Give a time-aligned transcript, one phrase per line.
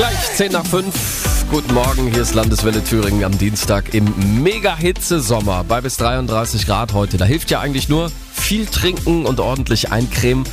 [0.00, 1.46] Gleich 10 nach 5.
[1.50, 7.18] Guten Morgen, hier ist Landeswelle Thüringen am Dienstag im Mega-Hitze-Sommer bei bis 33 Grad heute.
[7.18, 10.44] Da hilft ja eigentlich nur viel trinken und ordentlich eincremen.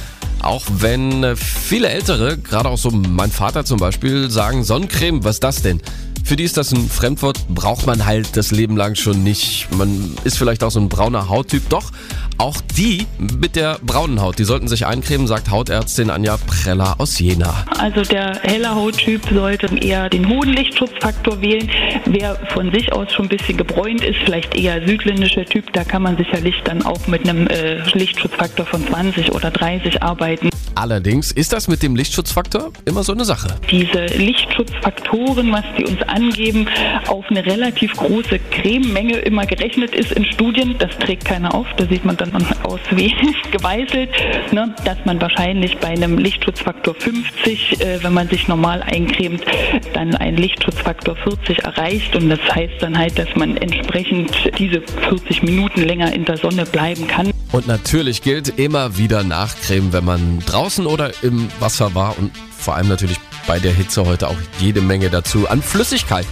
[0.42, 5.38] Auch wenn äh, viele Ältere, gerade auch so mein Vater zum Beispiel, sagen, Sonnencreme, was
[5.38, 5.82] ist das denn?
[6.28, 9.70] Für die ist das ein Fremdwort, braucht man halt das Leben lang schon nicht.
[9.72, 11.70] Man ist vielleicht auch so ein brauner Hauttyp.
[11.70, 11.94] Doch,
[12.38, 17.18] auch die mit der braunen Haut, die sollten sich eincremen, sagt Hautärztin Anja Preller aus
[17.18, 17.66] Jena.
[17.80, 21.70] Also der helle Hauttyp sollte eher den hohen Lichtschutzfaktor wählen.
[22.04, 26.02] Wer von sich aus schon ein bisschen gebräunt ist, vielleicht eher südländischer Typ, da kann
[26.02, 30.50] man sicherlich dann auch mit einem äh, Lichtschutzfaktor von 20 oder 30 arbeiten.
[30.78, 33.48] Allerdings ist das mit dem Lichtschutzfaktor immer so eine Sache.
[33.72, 36.68] Diese Lichtschutzfaktoren, was die uns angeben,
[37.08, 41.88] auf eine relativ große Crememenge immer gerechnet ist in Studien, das trägt keiner auf, da
[41.88, 42.32] sieht man dann
[42.62, 43.12] aus wie
[43.52, 44.12] geweißelt,
[44.52, 49.44] ne, dass man wahrscheinlich bei einem Lichtschutzfaktor 50, äh, wenn man sich normal eincremt,
[49.94, 55.42] dann einen Lichtschutzfaktor 40 erreicht und das heißt dann halt, dass man entsprechend diese 40
[55.42, 57.32] Minuten länger in der Sonne bleiben kann.
[57.52, 62.76] Und natürlich gilt immer wieder nachcremen, wenn man draußen oder im Wasser war und vor
[62.76, 66.26] allem natürlich bei der Hitze heute auch jede Menge dazu an Flüssigkeit.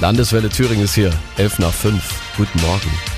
[0.00, 2.02] Landeswelle Thüringen ist hier, 11 nach 5.
[2.36, 3.11] Guten Morgen.